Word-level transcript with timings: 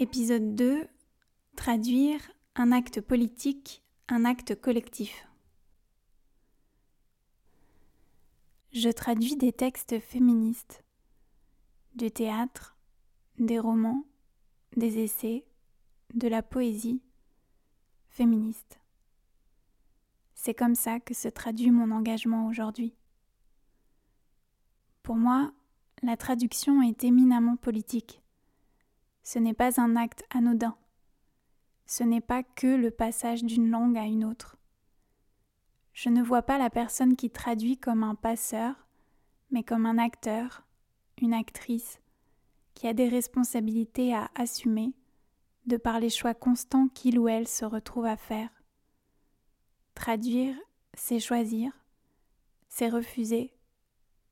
Épisode 0.00 0.54
2 0.54 0.86
Traduire 1.56 2.20
un 2.54 2.70
acte 2.70 3.00
politique, 3.00 3.82
un 4.06 4.24
acte 4.24 4.54
collectif. 4.54 5.26
Je 8.70 8.90
traduis 8.90 9.34
des 9.34 9.52
textes 9.52 9.98
féministes, 9.98 10.84
du 11.96 12.12
théâtre, 12.12 12.76
des 13.40 13.58
romans, 13.58 14.04
des 14.76 15.00
essais, 15.00 15.44
de 16.14 16.28
la 16.28 16.44
poésie 16.44 17.02
féministe. 18.08 18.78
C'est 20.36 20.54
comme 20.54 20.76
ça 20.76 21.00
que 21.00 21.12
se 21.12 21.26
traduit 21.26 21.72
mon 21.72 21.90
engagement 21.90 22.46
aujourd'hui. 22.46 22.94
Pour 25.02 25.16
moi, 25.16 25.52
la 26.04 26.16
traduction 26.16 26.82
est 26.82 27.02
éminemment 27.02 27.56
politique. 27.56 28.22
Ce 29.30 29.38
n'est 29.38 29.52
pas 29.52 29.78
un 29.78 29.94
acte 29.94 30.24
anodin. 30.30 30.74
Ce 31.84 32.02
n'est 32.02 32.22
pas 32.22 32.42
que 32.42 32.66
le 32.66 32.90
passage 32.90 33.44
d'une 33.44 33.68
langue 33.68 33.98
à 33.98 34.04
une 34.04 34.24
autre. 34.24 34.56
Je 35.92 36.08
ne 36.08 36.22
vois 36.22 36.40
pas 36.40 36.56
la 36.56 36.70
personne 36.70 37.14
qui 37.14 37.28
traduit 37.28 37.76
comme 37.76 38.04
un 38.04 38.14
passeur, 38.14 38.88
mais 39.50 39.62
comme 39.62 39.84
un 39.84 39.98
acteur, 39.98 40.62
une 41.20 41.34
actrice, 41.34 42.00
qui 42.72 42.88
a 42.88 42.94
des 42.94 43.06
responsabilités 43.06 44.14
à 44.14 44.30
assumer 44.34 44.94
de 45.66 45.76
par 45.76 46.00
les 46.00 46.08
choix 46.08 46.32
constants 46.32 46.88
qu'il 46.88 47.18
ou 47.18 47.28
elle 47.28 47.48
se 47.48 47.66
retrouve 47.66 48.06
à 48.06 48.16
faire. 48.16 48.48
Traduire, 49.94 50.56
c'est 50.94 51.20
choisir, 51.20 51.72
c'est 52.70 52.88
refuser, 52.88 53.52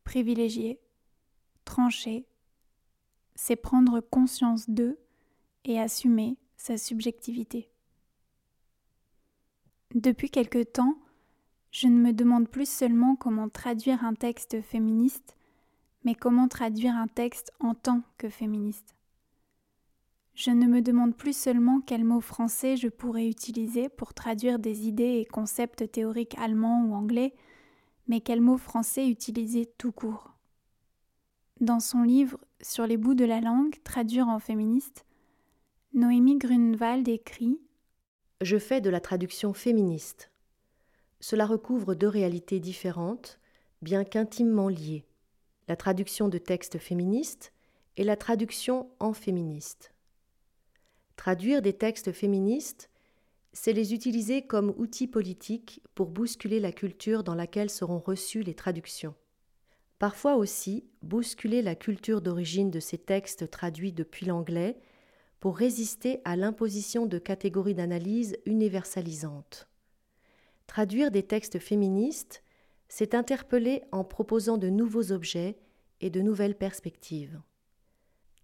privilégier, 0.05 0.81
trancher, 1.67 2.27
c'est 3.37 3.55
prendre 3.55 4.01
conscience 4.01 4.69
d'eux 4.69 4.99
et 5.65 5.79
assumer 5.79 6.37
sa 6.57 6.77
subjectivité. 6.77 7.71
Depuis 9.95 10.31
quelque 10.31 10.63
temps, 10.65 10.99
je 11.71 11.87
ne 11.87 12.01
me 12.01 12.13
demande 12.13 12.49
plus 12.49 12.69
seulement 12.69 13.15
comment 13.15 13.49
traduire 13.49 14.05
un 14.05 14.15
texte 14.15 14.61
féministe, 14.63 15.37
mais 16.05 16.15
comment 16.15 16.49
traduire 16.49 16.97
un 16.97 17.07
texte 17.07 17.53
en 17.61 17.75
tant 17.75 18.03
que 18.19 18.29
féministe. 18.29 18.97
Je 20.35 20.51
ne 20.51 20.67
me 20.67 20.83
demande 20.83 21.17
plus 21.17 21.37
seulement 21.37 21.81
quels 21.81 22.05
mots 22.05 22.21
français 22.21 22.77
je 22.77 22.89
pourrais 22.89 23.29
utiliser 23.29 23.89
pour 23.89 24.13
traduire 24.13 24.59
des 24.59 24.87
idées 24.87 25.21
et 25.21 25.25
concepts 25.25 25.91
théoriques 25.91 26.37
allemands 26.39 26.85
ou 26.85 26.95
anglais, 26.95 27.35
mais 28.07 28.21
quels 28.21 28.43
mots 28.43 28.59
français 28.59 29.09
utiliser 29.09 29.67
tout 29.79 29.93
court. 29.93 30.33
Dans 31.61 31.81
son 31.81 32.03
livre 32.03 32.39
Sur 32.63 32.87
les 32.87 32.97
bouts 32.97 33.15
de 33.15 33.25
la 33.25 33.41
langue, 33.41 33.75
traduire 33.85 34.29
en 34.29 34.39
féministe, 34.39 35.05
Noémie 35.93 36.39
Grunewald 36.39 37.07
écrit 37.07 37.61
Je 38.41 38.57
fais 38.57 38.81
de 38.81 38.89
la 38.89 39.01
traduction 39.01 39.53
féministe. 39.53 40.31
Cela 41.21 41.45
recouvre 41.45 41.95
deux 41.95 42.09
réalités 42.09 42.59
différentes, 42.59 43.39
bien 43.83 44.05
qu'intimement 44.05 44.69
liées 44.69 45.05
la 45.69 45.77
traduction 45.77 46.29
de 46.29 46.39
textes 46.39 46.79
féministes 46.79 47.53
et 47.97 48.05
la 48.05 48.17
traduction 48.17 48.89
en 49.01 49.13
féministe. 49.13 49.93
Traduire 51.17 51.61
des 51.61 51.73
textes 51.73 52.13
féministes, 52.13 52.89
c'est 53.53 53.73
les 53.73 53.93
utiliser 53.93 54.47
comme 54.47 54.75
outils 54.77 55.09
politiques 55.09 55.83
pour 55.95 56.11
bousculer 56.11 56.61
la 56.61 56.73
culture 56.73 57.25
dans 57.25 57.35
laquelle 57.35 57.71
seront 57.71 57.99
reçues 57.99 58.43
les 58.43 58.55
traductions. 58.55 59.15
Parfois 59.99 60.37
aussi 60.37 60.85
bousculer 61.03 61.63
la 61.63 61.75
culture 61.75 62.21
d'origine 62.21 62.71
de 62.71 62.81
ces 62.81 62.99
textes 62.99 63.51
traduits 63.51 63.93
depuis 63.93 64.27
l'anglais 64.27 64.77
pour 65.41 65.57
résister 65.57 66.21
à 66.25 66.37
l'imposition 66.37 67.07
de 67.07 67.19
catégories 67.19 67.75
d'analyse 67.75 68.37
universalisantes. 68.45 69.69
Traduire 70.67 71.11
des 71.11 71.23
textes 71.23 71.59
féministes, 71.59 72.43
c'est 72.89 73.15
interpeller 73.15 73.83
en 73.93 74.05
proposant 74.05 74.59
de 74.59 74.69
nouveaux 74.69 75.13
objets 75.13 75.59
et 76.01 76.11
de 76.11 76.21
nouvelles 76.21 76.57
perspectives. 76.57 77.41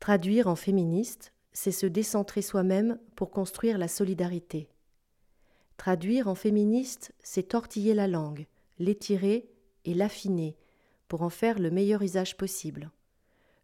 Traduire 0.01 0.47
en 0.47 0.57
féministe, 0.57 1.33
c'est 1.53 1.73
se 1.73 1.87
décentrer 1.87 2.41
soi-même 2.41 2.99
pour 3.15 3.31
construire 3.31 3.77
la 3.77 3.89
solidarité. 3.89 4.71
Traduire 5.77 6.29
en 6.29 6.35
féministe, 6.35 7.12
c'est 7.23 7.49
tortiller 7.49 7.93
la 7.93 8.09
langue, 8.09 8.47
l'étirer 8.79 9.51
et 9.85 9.95
l'affiner 9.95 10.57
pour 11.12 11.21
en 11.21 11.28
faire 11.28 11.59
le 11.59 11.71
meilleur 11.71 12.00
usage 12.00 12.39
possible, 12.39 12.91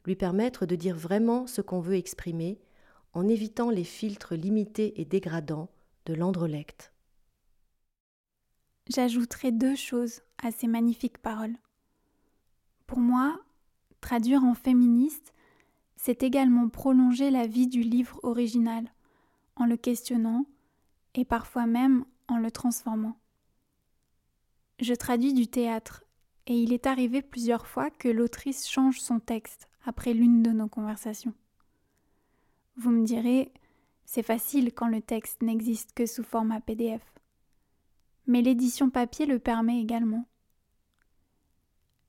lui 0.05 0.17
permettre 0.17 0.67
de 0.67 0.77
dire 0.77 0.95
vraiment 0.95 1.47
ce 1.47 1.63
qu'on 1.63 1.81
veut 1.81 1.95
exprimer 1.95 2.61
en 3.15 3.27
évitant 3.27 3.71
les 3.71 3.85
filtres 3.85 4.35
limités 4.35 5.01
et 5.01 5.07
dégradants 5.07 5.71
de 6.05 6.13
l'androlecte. 6.13 6.93
J'ajouterai 8.91 9.51
deux 9.51 9.77
choses 9.77 10.21
à 10.37 10.51
ces 10.51 10.67
magnifiques 10.67 11.17
paroles. 11.17 11.57
Pour 12.87 12.99
moi, 12.99 13.41
traduire 14.03 14.45
en 14.45 14.53
féministe, 14.53 15.33
c'est 15.97 16.23
également 16.23 16.69
prolonger 16.69 17.31
la 17.31 17.47
vie 17.47 17.67
du 17.67 17.81
livre 17.81 18.21
original, 18.25 18.93
en 19.57 19.65
le 19.65 19.79
questionnant 19.79 20.45
et 21.15 21.25
parfois 21.25 21.65
même 21.65 22.05
en 22.27 22.37
le 22.37 22.51
transformant. 22.51 23.17
Je 24.81 24.93
traduis 24.93 25.33
du 25.33 25.47
théâtre 25.47 26.05
et 26.49 26.55
il 26.55 26.73
est 26.73 26.87
arrivé 26.87 27.21
plusieurs 27.21 27.67
fois 27.67 27.91
que 27.91 28.09
l'autrice 28.09 28.67
change 28.69 29.01
son 29.01 29.21
texte 29.21 29.69
après 29.85 30.15
l'une 30.15 30.43
de 30.43 30.51
nos 30.51 30.67
conversations. 30.67 31.35
Vous 32.77 32.91
me 32.91 33.05
direz, 33.05 33.53
c'est 34.07 34.23
facile 34.23 34.73
quand 34.73 34.89
le 34.89 35.03
texte 35.03 35.43
n'existe 35.43 35.93
que 35.93 36.07
sous 36.07 36.23
format 36.23 36.61
PDF. 36.61 37.03
Mais 38.27 38.41
l'édition 38.41 38.89
papier 38.89 39.27
le 39.27 39.39
permet 39.39 39.79
également. 39.81 40.27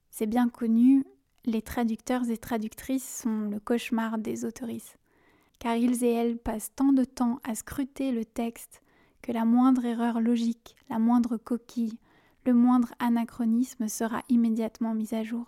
C'est 0.09 0.25
bien 0.25 0.47
connu, 0.47 1.05
les 1.43 1.61
traducteurs 1.61 2.29
et 2.29 2.37
traductrices 2.37 3.21
sont 3.21 3.41
le 3.41 3.59
cauchemar 3.59 4.17
des 4.17 4.45
autoristes, 4.45 4.97
car 5.59 5.75
ils 5.75 6.03
et 6.05 6.11
elles 6.13 6.37
passent 6.37 6.73
tant 6.75 6.93
de 6.93 7.03
temps 7.03 7.41
à 7.43 7.55
scruter 7.55 8.13
le 8.13 8.23
texte 8.23 8.81
que 9.21 9.33
la 9.33 9.43
moindre 9.43 9.83
erreur 9.83 10.21
logique, 10.21 10.77
la 10.89 10.97
moindre 10.97 11.35
coquille, 11.35 11.97
le 12.49 12.55
moindre 12.55 12.95
anachronisme 12.97 13.87
sera 13.87 14.23
immédiatement 14.27 14.95
mis 14.95 15.13
à 15.13 15.23
jour. 15.23 15.45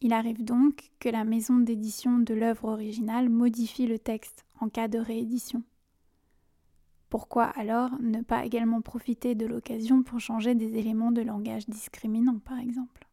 Il 0.00 0.14
arrive 0.14 0.42
donc 0.42 0.92
que 0.98 1.10
la 1.10 1.24
maison 1.24 1.58
d'édition 1.58 2.18
de 2.18 2.32
l'œuvre 2.32 2.70
originale 2.70 3.28
modifie 3.28 3.86
le 3.86 3.98
texte 3.98 4.46
en 4.60 4.70
cas 4.70 4.88
de 4.88 4.98
réédition. 4.98 5.62
Pourquoi 7.10 7.44
alors 7.44 7.90
ne 8.00 8.22
pas 8.22 8.46
également 8.46 8.80
profiter 8.80 9.34
de 9.34 9.44
l'occasion 9.44 10.02
pour 10.02 10.20
changer 10.20 10.54
des 10.54 10.78
éléments 10.78 11.12
de 11.12 11.20
langage 11.20 11.68
discriminants, 11.68 12.38
par 12.38 12.58
exemple? 12.58 13.06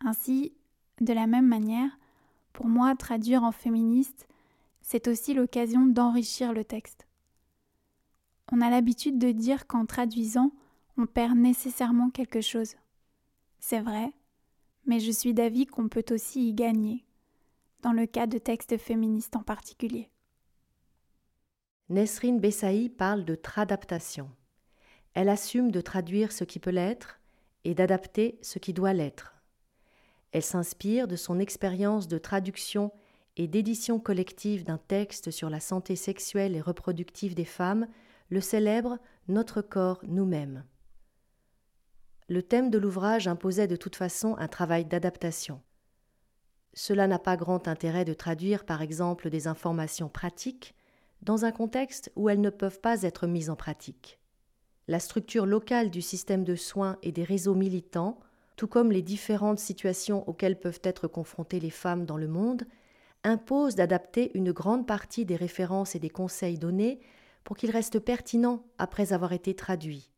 Ainsi, 0.00 0.54
de 1.00 1.12
la 1.12 1.28
même 1.28 1.46
manière, 1.46 1.96
pour 2.52 2.66
moi, 2.66 2.96
traduire 2.96 3.44
en 3.44 3.52
féministe, 3.52 4.26
c'est 4.80 5.06
aussi 5.06 5.34
l'occasion 5.34 5.86
d'enrichir 5.86 6.52
le 6.52 6.64
texte. 6.64 7.06
On 8.50 8.60
a 8.60 8.70
l'habitude 8.70 9.18
de 9.18 9.30
dire 9.30 9.68
qu'en 9.68 9.86
traduisant, 9.86 10.50
on 10.96 11.06
perd 11.06 11.36
nécessairement 11.36 12.10
quelque 12.10 12.40
chose. 12.40 12.74
C'est 13.58 13.80
vrai, 13.80 14.12
mais 14.86 15.00
je 15.00 15.10
suis 15.10 15.34
d'avis 15.34 15.66
qu'on 15.66 15.88
peut 15.88 16.04
aussi 16.10 16.48
y 16.48 16.54
gagner, 16.54 17.04
dans 17.82 17.92
le 17.92 18.06
cas 18.06 18.26
de 18.26 18.38
textes 18.38 18.76
féministes 18.78 19.36
en 19.36 19.42
particulier. 19.42 20.10
Nesrine 21.88 22.40
Bessaï 22.40 22.88
parle 22.88 23.24
de 23.24 23.34
tradaptation. 23.34 24.30
Elle 25.12 25.28
assume 25.28 25.70
de 25.70 25.80
traduire 25.80 26.32
ce 26.32 26.44
qui 26.44 26.58
peut 26.58 26.70
l'être 26.70 27.20
et 27.64 27.74
d'adapter 27.74 28.38
ce 28.42 28.58
qui 28.58 28.72
doit 28.72 28.92
l'être. 28.92 29.34
Elle 30.32 30.42
s'inspire 30.42 31.06
de 31.06 31.16
son 31.16 31.38
expérience 31.38 32.08
de 32.08 32.18
traduction 32.18 32.90
et 33.36 33.46
d'édition 33.46 34.00
collective 34.00 34.64
d'un 34.64 34.78
texte 34.78 35.30
sur 35.30 35.50
la 35.50 35.60
santé 35.60 35.96
sexuelle 35.96 36.56
et 36.56 36.60
reproductive 36.60 37.34
des 37.34 37.44
femmes, 37.44 37.86
le 38.30 38.40
célèbre 38.40 38.98
Notre 39.28 39.62
corps 39.62 40.00
nous-mêmes. 40.06 40.64
Le 42.28 42.42
thème 42.42 42.70
de 42.70 42.78
l'ouvrage 42.78 43.28
imposait 43.28 43.66
de 43.66 43.76
toute 43.76 43.96
façon 43.96 44.34
un 44.38 44.48
travail 44.48 44.86
d'adaptation. 44.86 45.60
Cela 46.72 47.06
n'a 47.06 47.18
pas 47.18 47.36
grand 47.36 47.68
intérêt 47.68 48.06
de 48.06 48.14
traduire 48.14 48.64
par 48.64 48.80
exemple 48.80 49.28
des 49.28 49.46
informations 49.46 50.08
pratiques 50.08 50.74
dans 51.20 51.44
un 51.44 51.52
contexte 51.52 52.10
où 52.16 52.30
elles 52.30 52.40
ne 52.40 52.48
peuvent 52.48 52.80
pas 52.80 53.02
être 53.02 53.26
mises 53.26 53.50
en 53.50 53.56
pratique. 53.56 54.18
La 54.88 55.00
structure 55.00 55.44
locale 55.44 55.90
du 55.90 56.00
système 56.00 56.44
de 56.44 56.56
soins 56.56 56.96
et 57.02 57.12
des 57.12 57.24
réseaux 57.24 57.54
militants, 57.54 58.18
tout 58.56 58.68
comme 58.68 58.90
les 58.90 59.02
différentes 59.02 59.58
situations 59.58 60.26
auxquelles 60.26 60.58
peuvent 60.58 60.80
être 60.82 61.08
confrontées 61.08 61.60
les 61.60 61.70
femmes 61.70 62.06
dans 62.06 62.16
le 62.18 62.28
monde, 62.28 62.64
imposent 63.22 63.74
d'adapter 63.74 64.30
une 64.34 64.52
grande 64.52 64.86
partie 64.86 65.26
des 65.26 65.36
références 65.36 65.94
et 65.94 65.98
des 65.98 66.10
conseils 66.10 66.58
donnés 66.58 67.00
pour 67.44 67.56
qu'ils 67.56 67.70
restent 67.70 68.00
pertinents 68.00 68.64
après 68.78 69.12
avoir 69.12 69.34
été 69.34 69.54
traduits. 69.54 70.13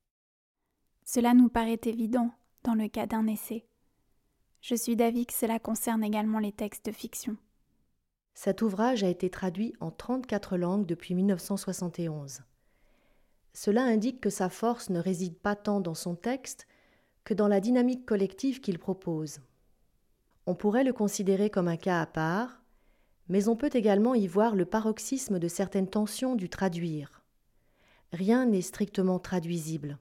Cela 1.08 1.35
nous 1.35 1.49
paraît 1.49 1.81
évident 1.85 2.32
dans 2.64 2.75
le 2.75 2.88
cas 2.88 3.06
d'un 3.06 3.29
essai. 3.29 3.64
Je 4.61 4.75
suis 4.75 4.97
d'avis 4.97 5.25
que 5.25 5.32
cela 5.32 5.61
concerne 5.61 6.03
également 6.03 6.41
les 6.41 6.50
textes 6.50 6.87
de 6.87 6.91
fiction. 6.91 7.37
Cet 8.35 8.61
ouvrage 8.61 9.05
a 9.05 9.08
été 9.08 9.31
traduit 9.31 9.73
en 9.79 9.93
34 9.93 10.56
langues 10.56 10.85
depuis 10.85 11.14
1971. 11.14 12.41
Cela 13.53 13.85
indique 13.85 14.20
que 14.20 14.31
sa 14.31 14.49
force 14.49 14.91
ne 14.91 14.99
réside 14.99 15.38
pas 15.38 15.55
tant 15.55 15.81
dans 15.81 15.94
son 15.94 16.17
texte 16.17 16.67
que 17.23 17.35
dans 17.35 17.47
la 17.47 17.61
dynamique 17.61 18.05
collective 18.05 18.61
qu'il 18.61 18.81
propose. 18.81 19.38
On 20.44 20.56
pourrait 20.56 20.85
le 20.85 20.93
considérer 20.93 21.50
comme 21.50 21.69
un 21.69 21.76
cas 21.76 22.03
à 22.03 22.06
part, 22.06 22.64
mais 23.29 23.47
on 23.47 23.55
peut 23.55 23.70
également 23.73 24.17
y 24.17 24.26
voir 24.26 24.56
le 24.56 24.67
paroxysme 24.67 25.38
de 25.38 25.49
certaines 25.49 25.88
tensions 25.88 26.35
du 26.35 26.49
traduire. 26.49 27.23
Rien 28.12 28.44
n'est 28.44 28.61
strictement 28.61 29.20
traduisible. 29.20 30.00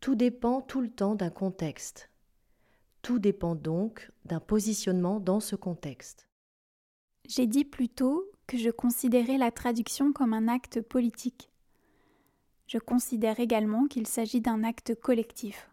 Tout 0.00 0.14
dépend 0.14 0.60
tout 0.60 0.80
le 0.80 0.90
temps 0.90 1.14
d'un 1.14 1.30
contexte. 1.30 2.10
Tout 3.02 3.18
dépend 3.18 3.54
donc 3.54 4.10
d'un 4.24 4.40
positionnement 4.40 5.20
dans 5.20 5.40
ce 5.40 5.56
contexte. 5.56 6.28
J'ai 7.28 7.46
dit 7.46 7.64
plus 7.64 7.88
tôt 7.88 8.30
que 8.46 8.56
je 8.56 8.70
considérais 8.70 9.38
la 9.38 9.50
traduction 9.50 10.12
comme 10.12 10.32
un 10.32 10.48
acte 10.48 10.80
politique. 10.80 11.50
Je 12.66 12.78
considère 12.78 13.40
également 13.40 13.86
qu'il 13.86 14.06
s'agit 14.06 14.40
d'un 14.40 14.64
acte 14.64 14.94
collectif. 15.00 15.70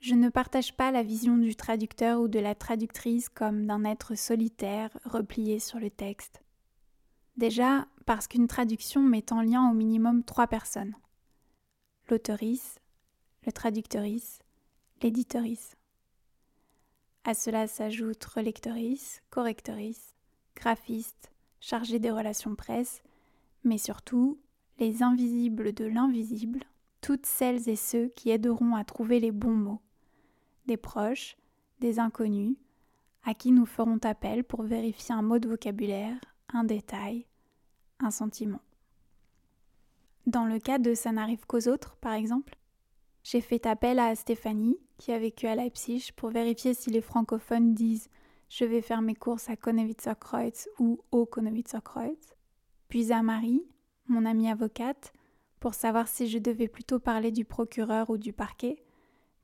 Je 0.00 0.14
ne 0.14 0.30
partage 0.30 0.76
pas 0.76 0.90
la 0.90 1.02
vision 1.02 1.36
du 1.36 1.54
traducteur 1.54 2.20
ou 2.20 2.28
de 2.28 2.38
la 2.38 2.54
traductrice 2.54 3.28
comme 3.28 3.66
d'un 3.66 3.84
être 3.84 4.16
solitaire 4.16 4.90
replié 5.04 5.58
sur 5.58 5.78
le 5.78 5.90
texte. 5.90 6.42
Déjà 7.36 7.86
parce 8.04 8.26
qu'une 8.26 8.48
traduction 8.48 9.00
met 9.00 9.32
en 9.32 9.42
lien 9.42 9.70
au 9.70 9.74
minimum 9.74 10.24
trois 10.24 10.48
personnes. 10.48 10.94
L'autorice, 12.12 12.78
le 13.46 13.52
traducteurice, 13.52 14.40
l'éditorice. 15.00 15.76
À 17.24 17.32
cela 17.32 17.66
s'ajoutent 17.66 18.26
relectorice, 18.26 19.22
correctorice, 19.30 20.14
graphiste, 20.54 21.32
chargé 21.58 21.98
des 22.00 22.10
relations 22.10 22.54
presse, 22.54 23.02
mais 23.64 23.78
surtout 23.78 24.38
les 24.78 25.02
invisibles 25.02 25.72
de 25.72 25.86
l'invisible, 25.86 26.60
toutes 27.00 27.24
celles 27.24 27.66
et 27.70 27.76
ceux 27.76 28.08
qui 28.08 28.28
aideront 28.28 28.74
à 28.74 28.84
trouver 28.84 29.18
les 29.18 29.32
bons 29.32 29.56
mots, 29.56 29.80
des 30.66 30.76
proches, 30.76 31.38
des 31.80 31.98
inconnus, 31.98 32.58
à 33.24 33.32
qui 33.32 33.52
nous 33.52 33.64
ferons 33.64 34.00
appel 34.02 34.44
pour 34.44 34.64
vérifier 34.64 35.14
un 35.14 35.22
mot 35.22 35.38
de 35.38 35.48
vocabulaire, 35.48 36.20
un 36.52 36.64
détail, 36.64 37.24
un 38.00 38.10
sentiment. 38.10 38.60
Dans 40.26 40.44
le 40.44 40.58
cas 40.58 40.78
de 40.78 40.94
Ça 40.94 41.12
n'arrive 41.12 41.46
qu'aux 41.46 41.68
autres, 41.68 41.96
par 41.96 42.12
exemple, 42.12 42.56
j'ai 43.24 43.40
fait 43.40 43.66
appel 43.66 43.98
à 43.98 44.14
Stéphanie, 44.14 44.78
qui 44.98 45.12
a 45.12 45.18
vécu 45.18 45.46
à 45.46 45.56
Leipzig, 45.56 46.10
pour 46.16 46.30
vérifier 46.30 46.74
si 46.74 46.90
les 46.90 47.00
francophones 47.00 47.74
disent 47.74 48.08
je 48.48 48.64
vais 48.64 48.82
faire 48.82 49.00
mes 49.00 49.14
courses 49.14 49.48
à 49.48 49.56
Konnewitzer 49.56 50.12
Kreuz 50.20 50.68
ou 50.78 51.00
au 51.10 51.24
Konnewitzer 51.24 51.82
Kreuz, 51.82 52.34
puis 52.88 53.10
à 53.10 53.22
Marie, 53.22 53.64
mon 54.08 54.26
amie 54.26 54.50
avocate, 54.50 55.12
pour 55.58 55.74
savoir 55.74 56.06
si 56.06 56.28
je 56.28 56.38
devais 56.38 56.68
plutôt 56.68 56.98
parler 56.98 57.32
du 57.32 57.44
procureur 57.44 58.10
ou 58.10 58.18
du 58.18 58.32
parquet, 58.32 58.84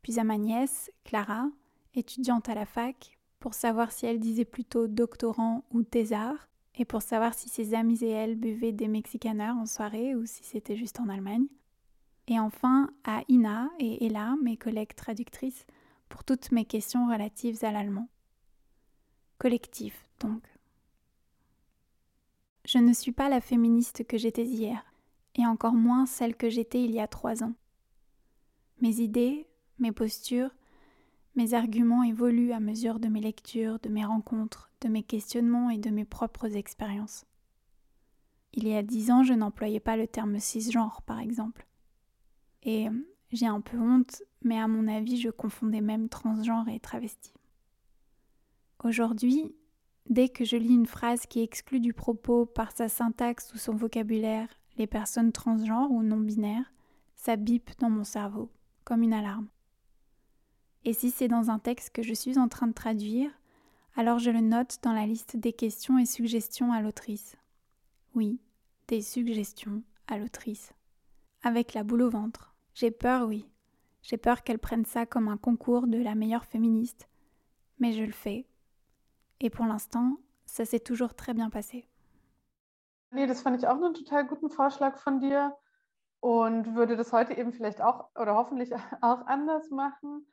puis 0.02 0.18
à 0.18 0.24
ma 0.24 0.36
nièce, 0.36 0.90
Clara, 1.04 1.48
étudiante 1.94 2.48
à 2.48 2.54
la 2.54 2.66
fac, 2.66 3.18
pour 3.40 3.54
savoir 3.54 3.92
si 3.92 4.04
elle 4.04 4.20
disait 4.20 4.44
plutôt 4.44 4.88
doctorant 4.88 5.64
ou 5.70 5.82
thésard, 5.82 6.48
et 6.78 6.84
pour 6.84 7.02
savoir 7.02 7.34
si 7.34 7.48
ses 7.48 7.74
amis 7.74 8.02
et 8.04 8.10
elle 8.10 8.36
buvaient 8.36 8.72
des 8.72 8.88
mexicaneurs 8.88 9.56
en 9.56 9.66
soirée 9.66 10.14
ou 10.14 10.24
si 10.26 10.44
c'était 10.44 10.76
juste 10.76 11.00
en 11.00 11.08
Allemagne. 11.08 11.46
Et 12.28 12.38
enfin 12.38 12.90
à 13.04 13.22
Ina 13.28 13.68
et 13.80 14.06
Ella, 14.06 14.36
mes 14.42 14.56
collègues 14.56 14.94
traductrices, 14.94 15.66
pour 16.08 16.24
toutes 16.24 16.52
mes 16.52 16.64
questions 16.64 17.08
relatives 17.08 17.64
à 17.64 17.72
l'allemand. 17.72 18.08
Collectif, 19.38 20.08
donc. 20.20 20.42
Je 22.64 22.78
ne 22.78 22.92
suis 22.92 23.12
pas 23.12 23.28
la 23.28 23.40
féministe 23.40 24.06
que 24.06 24.18
j'étais 24.18 24.44
hier, 24.44 24.84
et 25.34 25.46
encore 25.46 25.74
moins 25.74 26.06
celle 26.06 26.36
que 26.36 26.50
j'étais 26.50 26.82
il 26.82 26.90
y 26.90 27.00
a 27.00 27.08
trois 27.08 27.42
ans. 27.42 27.54
Mes 28.80 29.00
idées, 29.00 29.46
mes 29.78 29.92
postures, 29.92 30.50
mes 31.38 31.54
arguments 31.54 32.02
évoluent 32.02 32.52
à 32.52 32.58
mesure 32.58 32.98
de 32.98 33.06
mes 33.08 33.20
lectures, 33.20 33.78
de 33.78 33.88
mes 33.88 34.04
rencontres, 34.04 34.70
de 34.80 34.88
mes 34.88 35.04
questionnements 35.04 35.70
et 35.70 35.78
de 35.78 35.88
mes 35.88 36.04
propres 36.04 36.56
expériences. 36.56 37.24
Il 38.52 38.66
y 38.66 38.74
a 38.74 38.82
dix 38.82 39.12
ans, 39.12 39.22
je 39.22 39.34
n'employais 39.34 39.78
pas 39.78 39.96
le 39.96 40.08
terme 40.08 40.40
cisgenre, 40.40 41.00
par 41.06 41.20
exemple. 41.20 41.66
Et 42.64 42.88
j'ai 43.30 43.46
un 43.46 43.60
peu 43.60 43.78
honte, 43.78 44.22
mais 44.42 44.58
à 44.58 44.66
mon 44.66 44.88
avis, 44.88 45.20
je 45.20 45.30
confondais 45.30 45.80
même 45.80 46.08
transgenre 46.08 46.68
et 46.68 46.80
travesti. 46.80 47.32
Aujourd'hui, 48.84 49.54
Dès 50.08 50.30
que 50.30 50.42
je 50.42 50.56
lis 50.56 50.72
une 50.72 50.86
phrase 50.86 51.26
qui 51.26 51.42
exclut 51.42 51.80
du 51.80 51.92
propos 51.92 52.46
par 52.46 52.72
sa 52.72 52.88
syntaxe 52.88 53.52
ou 53.52 53.58
son 53.58 53.74
vocabulaire 53.74 54.48
les 54.78 54.86
personnes 54.86 55.32
transgenres 55.32 55.90
ou 55.90 56.02
non 56.02 56.16
binaires, 56.16 56.72
ça 57.14 57.36
bip 57.36 57.70
dans 57.78 57.90
mon 57.90 58.04
cerveau, 58.04 58.50
comme 58.84 59.02
une 59.02 59.12
alarme. 59.12 59.48
Et 60.88 60.94
si 60.94 61.10
c'est 61.10 61.28
dans 61.28 61.50
un 61.50 61.58
texte 61.58 61.90
que 61.90 62.02
je 62.02 62.14
suis 62.14 62.38
en 62.38 62.48
train 62.48 62.66
de 62.66 62.72
traduire, 62.72 63.30
alors 63.94 64.18
je 64.18 64.30
le 64.30 64.40
note 64.40 64.78
dans 64.82 64.94
la 64.94 65.04
liste 65.04 65.36
des 65.36 65.52
questions 65.52 65.98
et 65.98 66.06
suggestions 66.06 66.72
à 66.72 66.80
l'autrice. 66.80 67.36
Oui, 68.14 68.40
des 68.86 69.02
suggestions 69.02 69.82
à 70.06 70.16
l'autrice. 70.16 70.72
Avec 71.42 71.74
la 71.74 71.84
boule 71.84 72.00
au 72.00 72.08
ventre. 72.08 72.54
J'ai 72.72 72.90
peur, 72.90 73.28
oui. 73.28 73.46
J'ai 74.00 74.16
peur 74.16 74.42
qu'elle 74.42 74.58
prenne 74.58 74.86
ça 74.86 75.04
comme 75.04 75.28
un 75.28 75.36
concours 75.36 75.88
de 75.88 75.98
la 75.98 76.14
meilleure 76.14 76.46
féministe. 76.46 77.06
Mais 77.80 77.92
je 77.92 78.04
le 78.04 78.12
fais 78.12 78.46
et 79.40 79.50
pour 79.50 79.66
l'instant, 79.66 80.16
ça 80.46 80.64
s'est 80.64 80.80
toujours 80.80 81.12
très 81.12 81.34
bien 81.34 81.50
passé. 81.50 81.86
Nee, 83.12 83.26
das 83.26 83.42
fand 83.42 83.58
ich 83.58 83.68
auch 83.68 83.76
einen 83.76 83.92
total 83.92 84.26
guten 84.26 84.48
Vorschlag 84.48 84.96
von 84.96 85.20
dir 85.20 85.54
und 86.20 86.74
würde 86.74 86.96
das 86.96 87.12
heute 87.12 87.34
eben 87.34 87.52
vielleicht 87.52 87.82
auch 87.82 88.08
oder 88.18 88.36
hoffentlich 88.36 88.72
auch 89.02 89.26
anders 89.26 89.68
machen. 89.68 90.26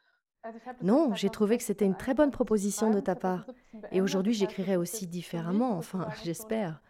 Non, 0.81 1.13
j'ai 1.13 1.29
trouvé 1.29 1.57
que 1.57 1.63
c'était 1.63 1.85
une 1.85 1.95
très 1.95 2.13
bonne 2.13 2.31
proposition 2.31 2.89
de 2.89 2.99
ta 2.99 3.15
part. 3.15 3.45
Et 3.91 4.01
aujourd'hui, 4.01 4.33
j'écrirai 4.33 4.77
aussi 4.77 5.07
différemment, 5.07 5.77
enfin, 5.77 6.07
j'espère. 6.23 6.81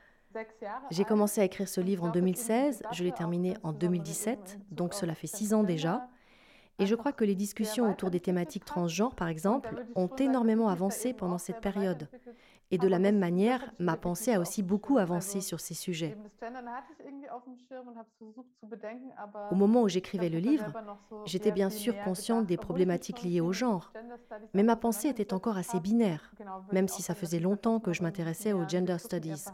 J'ai 0.92 1.06
commencé 1.06 1.40
à 1.42 1.46
écrire 1.46 1.70
ce 1.70 1.80
livre 1.80 2.04
en 2.04 2.10
2016, 2.10 2.84
je 2.92 3.04
l'ai 3.04 3.14
terminé 3.14 3.56
en 3.64 3.72
2017, 3.72 4.60
donc 4.72 4.94
cela 4.94 5.16
fait 5.16 5.28
six 5.28 5.54
ans 5.54 5.64
déjà. 5.64 6.10
Et 6.78 6.86
je 6.86 6.96
crois 6.96 7.14
que 7.14 7.24
les 7.24 7.36
discussions 7.36 7.90
autour 7.90 8.12
des 8.12 8.20
thématiques 8.20 8.66
transgenres, 8.66 9.16
par 9.16 9.30
exemple, 9.30 9.86
ont 9.96 10.10
énormément 10.20 10.68
avancé 10.68 11.14
pendant 11.14 11.38
cette 11.38 11.62
période. 11.62 12.10
Et 12.72 12.78
de 12.78 12.88
la 12.88 13.00
même 13.00 13.20
manière, 13.20 13.72
ma 13.80 13.96
pensée 13.96 14.34
a 14.34 14.40
aussi 14.40 14.64
beaucoup 14.64 14.98
avancé 14.98 15.42
sur 15.42 15.60
ces 15.60 15.74
sujets. 15.74 16.18
Au 19.52 19.56
moment 19.56 19.84
où 19.84 19.90
j'écrivais 19.90 20.30
le 20.30 20.40
livre, 20.40 20.72
j'étais 21.26 21.52
bien 21.52 21.70
sûr 21.70 21.96
consciente 22.04 22.46
des 22.46 22.58
problématiques 22.58 23.22
liées 23.22 23.42
au 23.42 23.54
genre, 23.54 23.92
mais 24.54 24.64
ma 24.64 24.76
pensée 24.76 25.10
était 25.10 25.34
encore 25.34 25.58
assez 25.58 25.80
binaire, 25.80 26.34
même 26.72 26.88
si 26.88 27.02
ça 27.02 27.16
faisait 27.16 27.40
longtemps 27.40 27.80
que 27.80 27.94
je 27.94 28.02
m'intéressais 28.02 28.54
aux 28.54 28.68
gender 28.68 28.98
studies. 29.00 29.46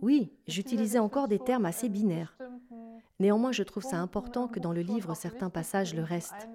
Oui, 0.00 0.32
j'utilisais 0.48 0.98
encore 0.98 1.28
des 1.28 1.38
termes 1.38 1.64
assez 1.66 1.88
binaires. 1.88 2.36
Néanmoins, 3.22 3.52
je 3.52 3.62
trouve 3.62 3.84
ça 3.84 3.98
important 3.98 4.48
que 4.48 4.58
dans 4.58 4.72
le 4.72 4.80
livre, 4.80 5.14
certains 5.14 5.48
passages 5.48 5.94
le 5.94 6.02
restent. 6.02 6.48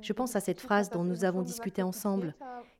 Je 0.00 0.14
pense 0.14 0.36
à 0.36 0.40
cette 0.40 0.58
phrase 0.58 0.88
dont 0.88 1.04
nous 1.04 1.26
avons 1.26 1.42
discuté 1.42 1.82
ensemble, 1.82 2.34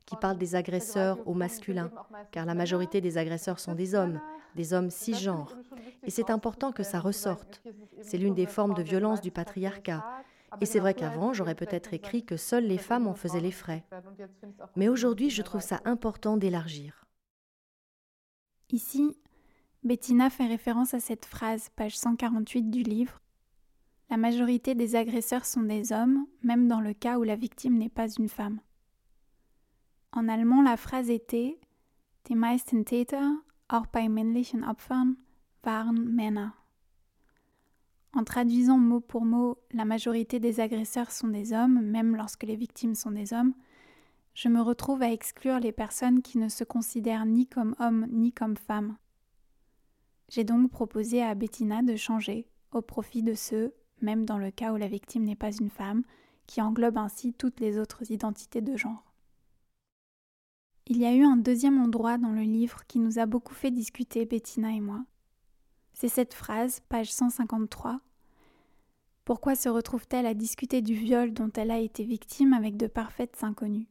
qui 0.07 0.15
parle 0.15 0.39
des 0.39 0.55
agresseurs 0.55 1.19
au 1.27 1.35
masculin, 1.35 1.91
car 2.31 2.47
la 2.47 2.55
majorité 2.55 3.01
des 3.01 3.19
agresseurs 3.19 3.59
sont 3.59 3.75
des 3.75 3.93
hommes, 3.93 4.19
des 4.55 4.73
hommes 4.73 4.89
cisgenres. 4.89 5.55
Et 6.01 6.09
c'est 6.09 6.31
important 6.31 6.71
que 6.71 6.81
ça 6.81 6.99
ressorte. 6.99 7.61
C'est 8.01 8.17
l'une 8.17 8.33
des 8.33 8.47
formes 8.47 8.73
de 8.73 8.81
violence 8.81 9.21
du 9.21 9.29
patriarcat. 9.29 10.03
Et 10.59 10.65
c'est 10.65 10.79
vrai 10.79 10.95
qu'avant, 10.95 11.31
j'aurais 11.31 11.53
peut-être 11.53 11.93
écrit 11.93 12.25
que 12.25 12.37
seules 12.37 12.65
les 12.65 12.79
femmes 12.79 13.05
en 13.05 13.13
faisaient 13.13 13.41
les 13.41 13.51
frais. 13.51 13.83
Mais 14.75 14.89
aujourd'hui, 14.89 15.29
je 15.29 15.43
trouve 15.43 15.61
ça 15.61 15.81
important 15.85 16.35
d'élargir. 16.35 17.05
Ici, 18.71 19.15
Bettina 19.83 20.31
fait 20.31 20.47
référence 20.47 20.95
à 20.95 20.99
cette 20.99 21.25
phrase, 21.25 21.69
page 21.75 21.95
148 21.95 22.71
du 22.71 22.81
livre, 22.81 23.21
la 24.09 24.17
majorité 24.17 24.75
des 24.75 24.95
agresseurs 24.95 25.45
sont 25.45 25.63
des 25.63 25.91
hommes, 25.91 26.25
même 26.43 26.67
dans 26.67 26.81
le 26.81 26.93
cas 26.93 27.17
où 27.17 27.23
la 27.23 27.35
victime 27.35 27.77
n'est 27.77 27.89
pas 27.89 28.07
une 28.07 28.29
femme. 28.29 28.59
En 30.11 30.27
allemand, 30.29 30.61
la 30.61 30.77
phrase 30.77 31.09
était 31.09 31.59
Die 32.27 32.35
meisten 32.35 32.85
Täter, 32.85 33.43
auch 33.67 33.85
bei 33.87 34.09
männlichen 34.09 34.63
Opfern, 34.63 35.17
waren 35.63 36.15
Männer. 36.15 36.53
En 38.13 38.23
traduisant 38.23 38.77
mot 38.77 39.01
pour 39.01 39.25
mot 39.25 39.57
la 39.71 39.83
majorité 39.83 40.39
des 40.39 40.59
agresseurs 40.59 41.11
sont 41.11 41.27
des 41.27 41.51
hommes, 41.51 41.81
même 41.81 42.15
lorsque 42.15 42.43
les 42.43 42.55
victimes 42.55 42.95
sont 42.95 43.11
des 43.11 43.33
hommes, 43.33 43.53
je 44.33 44.47
me 44.47 44.61
retrouve 44.61 45.01
à 45.01 45.11
exclure 45.11 45.59
les 45.59 45.71
personnes 45.71 46.21
qui 46.21 46.37
ne 46.37 46.47
se 46.47 46.63
considèrent 46.63 47.25
ni 47.25 47.47
comme 47.47 47.75
hommes 47.79 48.07
ni 48.09 48.31
comme 48.31 48.57
femmes. 48.57 48.97
J'ai 50.29 50.43
donc 50.43 50.71
proposé 50.71 51.21
à 51.21 51.35
Bettina 51.35 51.83
de 51.83 51.95
changer 51.95 52.47
au 52.71 52.81
profit 52.81 53.21
de 53.21 53.33
ceux 53.33 53.73
même 54.01 54.25
dans 54.25 54.37
le 54.37 54.51
cas 54.51 54.73
où 54.73 54.77
la 54.77 54.87
victime 54.87 55.23
n'est 55.23 55.35
pas 55.35 55.51
une 55.51 55.69
femme, 55.69 56.03
qui 56.47 56.61
englobe 56.61 56.97
ainsi 56.97 57.33
toutes 57.33 57.59
les 57.59 57.79
autres 57.79 58.11
identités 58.11 58.61
de 58.61 58.77
genre. 58.77 59.03
Il 60.87 60.97
y 60.97 61.05
a 61.05 61.13
eu 61.13 61.23
un 61.23 61.37
deuxième 61.37 61.81
endroit 61.81 62.17
dans 62.17 62.31
le 62.31 62.43
livre 62.43 62.85
qui 62.87 62.99
nous 62.99 63.17
a 63.17 63.25
beaucoup 63.25 63.55
fait 63.55 63.71
discuter, 63.71 64.25
Bettina 64.25 64.71
et 64.71 64.81
moi. 64.81 65.03
C'est 65.93 66.09
cette 66.09 66.33
phrase, 66.33 66.81
page 66.89 67.11
153. 67.11 68.01
Pourquoi 69.23 69.55
se 69.55 69.69
retrouve-t-elle 69.69 70.27
à 70.27 70.35
discuter 70.35 70.83
du 70.83 70.93
viol 70.93 71.33
dont 71.33 71.51
elle 71.55 71.71
a 71.71 71.79
été 71.79 72.03
victime 72.03 72.53
avec 72.53 72.77
de 72.77 72.85
parfaites 72.85 73.43
inconnues? 73.43 73.87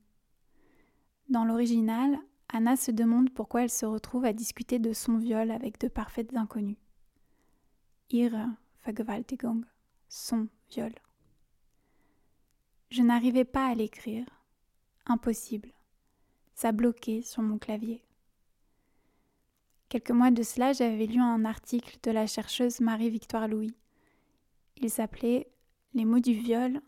Dans 1.29 1.45
l'original, 1.45 2.17
Anna 2.53 2.77
se 2.77 2.93
demande 2.93 3.31
pourquoi 3.31 3.63
elle 3.63 3.71
se 3.71 3.87
retrouve 3.87 4.27
à 4.27 4.33
discuter 4.33 4.79
de 4.79 4.93
son 4.93 5.17
viol 5.17 5.51
avec 5.51 5.81
de 5.81 5.89
parfaites 5.89 6.37
inconnues. 6.37 6.79
Ihre 8.11 8.47
Vergewaltigung, 8.85 9.65
son 10.15 10.47
viol. 10.71 10.93
Je 12.91 13.03
n'arrivais 13.03 13.45
pas 13.45 13.67
à 13.67 13.75
l'écrire. 13.75 14.25
Impossible. 15.07 15.73
Ça 16.55 16.71
bloquait 16.71 17.23
sur 17.23 17.43
mon 17.43 17.59
clavier. 17.59 18.05
Quelques 19.89 20.13
mois 20.13 20.31
de 20.31 20.45
cela, 20.45 20.73
j'avais 20.73 21.07
lu 21.07 21.21
un 21.21 21.45
article 21.45 21.99
de 22.05 22.13
la 22.13 22.29
chercheuse 22.29 22.79
Marie-Victoire 22.79 23.49
Louis. 23.49 23.75
Il 24.77 24.89
s'appelait 24.89 25.49
Les 25.95 26.05
mots 26.05 26.21
du 26.21 26.33
viol, 26.33 26.81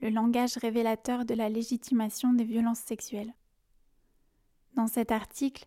le 0.00 0.10
langage 0.10 0.56
révélateur 0.56 1.24
de 1.24 1.34
la 1.34 1.48
légitimation 1.48 2.32
des 2.32 2.44
violences 2.44 2.78
sexuelles. 2.78 3.34
Dans 4.74 4.86
cet 4.86 5.10
article, 5.10 5.66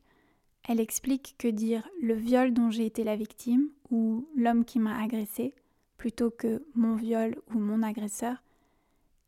elle 0.63 0.79
explique 0.79 1.36
que 1.38 1.50
dire 1.50 1.86
le 2.01 2.13
viol 2.13 2.53
dont 2.53 2.72
j'ai 2.72 2.86
été 2.86 3.03
la 3.03 3.17
victime 3.17 3.69
ou 3.91 4.25
l'homme 4.38 4.63
qui 4.63 4.79
m'a 4.79 5.01
agressé 5.01 5.53
plutôt 6.03 6.31
que 6.31 6.67
mon 6.75 6.95
viol 6.95 7.41
ou 7.53 7.60
mon 7.60 7.81
agresseur, 7.81 8.43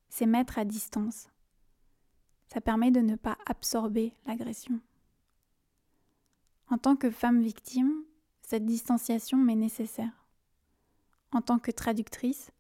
c'est 0.10 0.26
mettre 0.26 0.60
à 0.60 0.66
distance. 0.66 1.30
Ça 2.50 2.60
permet 2.60 2.92
de 2.92 3.00
ne 3.00 3.16
pas 3.16 3.38
absorber 3.46 4.14
l'agression. 4.26 4.82
En 6.70 6.78
tant 6.78 6.98
que 6.98 7.10
femme 7.10 7.40
victime, 7.42 8.04
cette 8.42 8.66
distanciation 8.66 9.38
m'est 9.38 9.56
nécessaire. 9.56 10.28
En 11.32 11.42
tant 11.42 11.60
que 11.60 11.72
traductrice, 11.72 12.52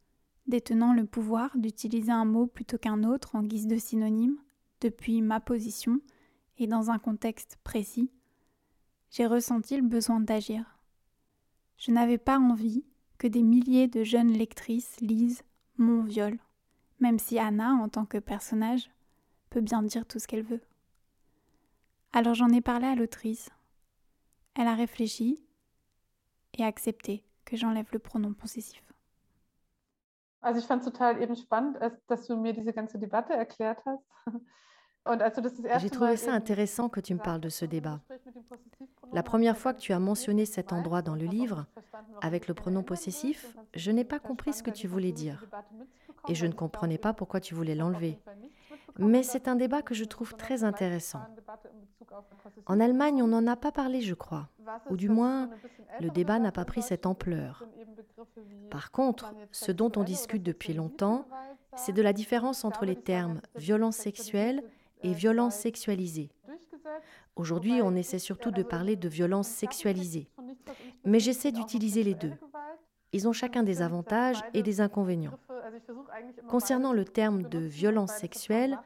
détenant 0.48 0.93
le 0.93 1.05
pouvoir 1.05 1.51
d'utiliser 1.57 2.13
un 2.13 2.24
mot 2.24 2.48
plutôt 2.48 2.77
qu'un 2.77 3.03
autre 3.03 3.36
en 3.36 3.43
guise 3.43 3.67
de 3.67 3.75
synonyme, 3.75 4.38
depuis 4.79 5.22
ma 5.22 5.41
position 5.41 6.00
et 6.57 6.67
dans 6.67 6.89
un 6.89 7.00
contexte 7.00 7.57
précis, 7.65 8.10
j'ai 9.10 9.25
ressenti 9.25 9.75
le 9.75 9.86
besoin 9.86 10.22
d'agir. 10.22 10.79
Je 11.75 11.91
n'avais 11.91 12.17
pas 12.17 12.39
envie 12.39 12.86
que 13.17 13.27
des 13.27 13.43
milliers 13.43 13.88
de 13.88 14.03
jeunes 14.03 14.34
lectrices 14.34 15.00
lisent 15.01 15.43
mon 15.77 16.03
viol, 16.03 16.38
même 17.00 17.19
si 17.19 17.39
Anna, 17.39 17.74
en 17.74 17.89
tant 17.89 18.05
que 18.05 18.17
personnage, 18.17 18.89
peut 19.50 19.62
bien 19.62 19.84
dire 19.84 20.05
tout 20.05 20.19
ce 20.19 20.27
qu'elle 20.27 20.43
veut. 20.43 20.62
Alors 22.13 22.34
j'en 22.34 22.50
ai 22.50 22.62
parlé 22.62 22.88
à 22.88 22.95
l'autrice. 22.95 23.50
Elle 24.55 24.67
a 24.67 24.75
réfléchi 24.75 25.43
et 26.53 26.63
accepté 26.63 27.25
que 27.43 27.57
j'enlève 27.57 27.89
le 27.91 28.00
pronom 28.00 28.34
possessif. 28.34 28.81
Also 30.41 30.60
ich 30.60 30.67
fand 30.67 30.84
total 30.84 31.22
eben 31.24 31.36
spannend, 31.36 31.75
dass 32.07 32.27
du 32.27 32.36
mir 32.36 32.53
diese 32.53 32.72
ganze 32.72 33.00
Debatte 33.00 33.34
erklärt 33.34 33.84
hast. 33.86 34.03
J'ai 35.80 35.90
trouvé 35.90 36.18
ça 36.18 36.34
intéressant 36.34 36.90
que 36.90 37.00
tu 37.00 37.14
me 37.14 37.20
parles 37.20 37.42
de 37.42 37.50
ce 37.50 37.66
débat. 37.66 38.02
La 39.14 39.24
première 39.24 39.58
fois 39.58 39.74
que 39.74 39.80
tu 39.80 39.94
as 39.94 40.00
mentionné 40.00 40.46
cet 40.46 40.74
endroit 40.74 41.02
dans 41.02 41.16
le 41.16 41.26
livre, 41.26 41.66
avec 42.22 42.48
le 42.48 42.54
pronom 42.54 42.84
possessif, 42.84 43.56
je 43.76 43.92
n'ai 43.92 44.04
pas 44.04 44.20
compris 44.20 44.54
ce 44.54 44.64
que 44.64 44.72
tu 44.72 44.88
voulais 44.88 45.12
dire. 45.12 45.46
Et 46.28 46.36
je 46.36 46.46
ne 46.46 46.54
comprenais 46.54 46.98
pas 46.98 47.14
pourquoi 47.14 47.40
tu 47.40 47.54
voulais 47.54 47.76
l'enlever. 47.76 48.20
Mais 48.98 49.24
c'est 49.24 49.48
un 49.48 49.56
débat 49.56 49.82
que 49.82 49.94
je 49.94 50.06
trouve 50.06 50.34
très 50.34 50.64
intéressant. 50.64 51.22
En 52.66 52.80
Allemagne, 52.80 53.22
on 53.22 53.28
n'en 53.28 53.46
a 53.46 53.56
pas 53.56 53.72
parlé, 53.72 54.02
je 54.02 54.14
crois. 54.14 54.50
Ou 54.90 54.98
du 54.98 55.10
moins, 55.10 55.50
le 56.00 56.10
débat 56.10 56.40
n'a 56.40 56.52
pas 56.52 56.66
pris 56.66 56.82
cette 56.82 57.06
ampleur. 57.06 57.64
Par 58.72 58.92
contre, 58.92 59.34
ce 59.52 59.72
dont 59.72 59.92
on 59.98 60.04
discute 60.04 60.44
depuis 60.44 60.74
longtemps, 60.74 61.28
c'est 61.76 61.94
de 61.94 62.02
la 62.02 62.14
différence 62.14 62.66
entre 62.66 62.86
les 62.86 62.96
termes 62.96 63.42
violence 63.56 63.98
sexuelle 63.98 64.64
et 65.06 65.14
violence 65.14 65.56
sexualisée. 65.56 66.32
Aujourd'hui, 67.36 67.80
on 67.84 67.96
essaie 67.96 68.20
surtout 68.20 68.50
de 68.50 68.64
parler 68.64 68.96
de 68.96 69.08
violence 69.08 69.48
sexualisée. 69.48 70.28
Mais 71.04 71.20
j'essaie 71.20 71.52
d'utiliser 71.52 72.04
les 72.04 72.16
deux. 72.16 72.34
Ils 73.14 73.28
ont 73.28 73.34
chacun 73.34 73.62
des 73.62 73.82
avantages 73.82 74.42
et 74.54 74.64
des 74.64 74.82
inconvénients. 74.82 75.38
Concernant 76.50 76.92
le 76.92 77.06
terme 77.06 77.44
de 77.44 77.60
violence 77.60 78.14
sexuelle, 78.14 78.80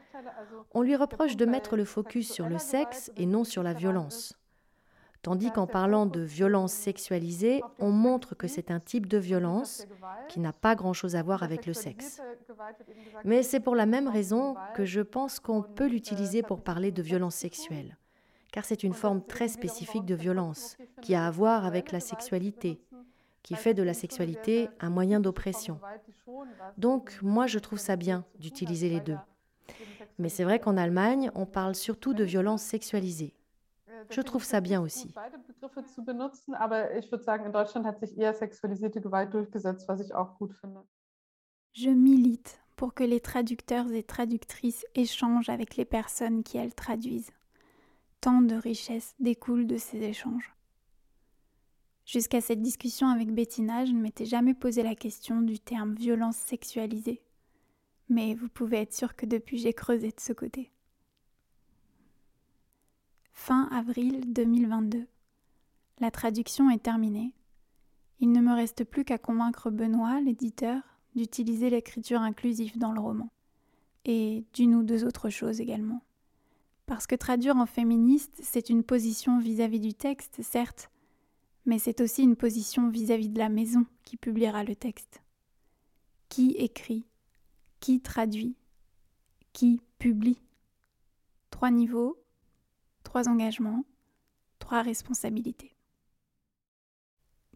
on 0.72 0.82
lui 0.82 0.94
reproche 0.94 1.36
de 1.36 1.46
mettre 1.46 1.76
le 1.76 1.84
focus 1.84 2.30
sur 2.30 2.48
le 2.48 2.58
sexe 2.58 3.10
et 3.16 3.24
non 3.26 3.44
sur 3.44 3.62
la 3.62 3.72
violence. 3.72 4.39
Tandis 5.22 5.50
qu'en 5.50 5.66
parlant 5.66 6.06
de 6.06 6.20
violence 6.20 6.72
sexualisée, 6.72 7.60
on 7.78 7.90
montre 7.90 8.34
que 8.34 8.48
c'est 8.48 8.70
un 8.70 8.80
type 8.80 9.06
de 9.06 9.18
violence 9.18 9.86
qui 10.28 10.40
n'a 10.40 10.54
pas 10.54 10.74
grand-chose 10.74 11.14
à 11.14 11.22
voir 11.22 11.42
avec 11.42 11.66
le 11.66 11.74
sexe. 11.74 12.22
Mais 13.24 13.42
c'est 13.42 13.60
pour 13.60 13.74
la 13.74 13.84
même 13.84 14.08
raison 14.08 14.56
que 14.74 14.86
je 14.86 15.02
pense 15.02 15.38
qu'on 15.38 15.62
peut 15.62 15.88
l'utiliser 15.88 16.42
pour 16.42 16.62
parler 16.62 16.90
de 16.90 17.02
violence 17.02 17.34
sexuelle, 17.34 17.98
car 18.50 18.64
c'est 18.64 18.82
une 18.82 18.94
forme 18.94 19.22
très 19.22 19.48
spécifique 19.48 20.06
de 20.06 20.14
violence 20.14 20.78
qui 21.02 21.14
a 21.14 21.26
à 21.26 21.30
voir 21.30 21.66
avec 21.66 21.92
la 21.92 22.00
sexualité, 22.00 22.80
qui 23.42 23.56
fait 23.56 23.74
de 23.74 23.82
la 23.82 23.94
sexualité 23.94 24.70
un 24.80 24.88
moyen 24.88 25.20
d'oppression. 25.20 25.80
Donc 26.78 27.18
moi 27.20 27.46
je 27.46 27.58
trouve 27.58 27.78
ça 27.78 27.96
bien 27.96 28.24
d'utiliser 28.38 28.88
les 28.88 29.00
deux. 29.00 29.18
Mais 30.18 30.30
c'est 30.30 30.44
vrai 30.44 30.60
qu'en 30.60 30.78
Allemagne, 30.78 31.30
on 31.34 31.46
parle 31.46 31.74
surtout 31.74 32.14
de 32.14 32.24
violence 32.24 32.62
sexualisée. 32.62 33.34
Je 34.08 34.20
trouve 34.20 34.44
ça 34.44 34.60
bien 34.60 34.80
aussi. 34.80 35.12
Je 41.72 41.90
milite 41.90 42.60
pour 42.76 42.94
que 42.94 43.04
les 43.04 43.20
traducteurs 43.20 43.92
et 43.92 44.02
traductrices 44.02 44.86
échangent 44.94 45.50
avec 45.50 45.76
les 45.76 45.84
personnes 45.84 46.42
qui 46.42 46.56
elles 46.56 46.74
traduisent. 46.74 47.32
Tant 48.20 48.40
de 48.40 48.54
richesses 48.54 49.14
découlent 49.20 49.66
de 49.66 49.76
ces 49.76 49.98
échanges. 49.98 50.54
Jusqu'à 52.06 52.40
cette 52.40 52.60
discussion 52.60 53.08
avec 53.08 53.32
Bettina, 53.32 53.84
je 53.84 53.92
ne 53.92 54.00
m'étais 54.00 54.24
jamais 54.24 54.54
posé 54.54 54.82
la 54.82 54.94
question 54.94 55.42
du 55.42 55.60
terme 55.60 55.94
violence 55.94 56.36
sexualisée. 56.36 57.22
Mais 58.08 58.34
vous 58.34 58.48
pouvez 58.48 58.78
être 58.78 58.94
sûr 58.94 59.14
que 59.14 59.26
depuis 59.26 59.58
j'ai 59.58 59.72
creusé 59.72 60.08
de 60.08 60.20
ce 60.20 60.32
côté. 60.32 60.72
Fin 63.32 63.68
avril 63.72 64.32
2022. 64.32 65.06
La 65.98 66.10
traduction 66.10 66.70
est 66.70 66.82
terminée. 66.82 67.32
Il 68.20 68.32
ne 68.32 68.40
me 68.40 68.54
reste 68.54 68.84
plus 68.84 69.04
qu'à 69.04 69.18
convaincre 69.18 69.70
Benoît, 69.70 70.20
l'éditeur, 70.20 70.82
d'utiliser 71.14 71.70
l'écriture 71.70 72.20
inclusive 72.20 72.78
dans 72.78 72.92
le 72.92 73.00
roman. 73.00 73.30
Et 74.04 74.44
d'une 74.52 74.74
ou 74.74 74.82
deux 74.82 75.04
autres 75.04 75.30
choses 75.30 75.60
également. 75.60 76.02
Parce 76.86 77.06
que 77.06 77.14
traduire 77.14 77.56
en 77.56 77.66
féministe, 77.66 78.38
c'est 78.42 78.68
une 78.68 78.84
position 78.84 79.38
vis-à-vis 79.38 79.80
du 79.80 79.94
texte, 79.94 80.42
certes, 80.42 80.90
mais 81.64 81.78
c'est 81.78 82.00
aussi 82.00 82.22
une 82.22 82.36
position 82.36 82.88
vis 82.88 83.10
à 83.10 83.16
-vis 83.16 83.32
de 83.32 83.38
la 83.38 83.48
maison 83.48 83.86
qui 84.04 84.16
publiera 84.16 84.64
le 84.64 84.74
texte. 84.74 85.22
Qui 86.28 86.50
écrit? 86.52 87.06
Qui 87.80 88.00
traduit? 88.00 88.56
Qui 89.52 89.80
publie? 89.98 90.42
Trois 91.50 91.70
niveaux, 91.70 92.16
trois 93.02 93.28
engagements, 93.28 93.84
trois 94.58 94.82
responsabilités. 94.82 95.74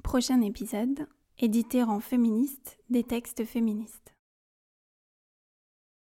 Prochain 0.02 0.40
épisode, 0.42 1.06
éditer 1.38 1.82
en 1.82 2.00
féministe 2.00 2.78
des 2.90 3.04
textes 3.04 3.44
féministes. 3.44 4.13